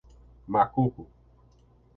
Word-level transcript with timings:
Macuco 0.51 1.03